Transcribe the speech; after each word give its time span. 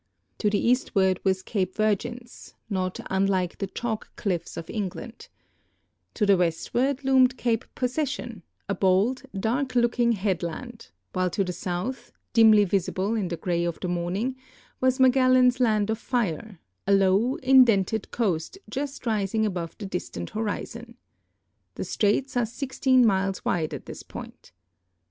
To 0.39 0.49
the 0.49 0.57
eastward 0.57 1.23
was 1.23 1.43
Cape 1.43 1.75
Virgins, 1.75 2.55
not 2.71 2.99
unlike 3.11 3.59
the 3.59 3.67
chalk 3.67 4.09
cliffs 4.15 4.57
of 4.57 4.67
England. 4.67 5.27
To 6.15 6.25
the 6.25 6.37
westward 6.37 7.03
loomed 7.03 7.37
Cape 7.37 7.65
Possession, 7.75 8.41
a 8.67 8.73
bold, 8.73 9.17
WIXrJ'JR 9.17 9.21
VOYAGE 9.21 9.21
TlfROUGH 9.21 9.21
STRAITS 9.21 9.23
OF 9.23 9.23
MAGELLAX 9.23 9.35
i:]3 9.35 9.41
dark 9.41 9.75
looking 9.75 10.11
headland, 10.13 10.89
while 11.13 11.29
to 11.29 11.45
tlie 11.45 11.53
south, 11.53 12.11
dindy 12.33 12.65
visildo 12.65 13.19
in 13.19 13.27
the 13.27 13.37
gray 13.37 13.63
of 13.63 13.79
the 13.79 13.87
morning, 13.87 14.35
Avas 14.81 14.99
Magellan's 14.99 15.59
Land 15.59 15.91
of 15.91 15.99
Fire— 15.99 16.57
a 16.87 16.93
low, 16.93 17.35
in 17.35 17.63
dented 17.65 18.09
coast 18.09 18.57
just 18.71 19.05
rising 19.05 19.43
altove 19.43 19.77
the 19.77 19.85
distant 19.85 20.31
horizon. 20.31 20.95
Tlie 21.75 21.85
straits 21.85 22.35
are 22.35 22.47
16 22.47 23.05
miles 23.05 23.45
wide 23.45 23.75
at 23.75 23.85
this 23.85 24.01
point. 24.01 24.51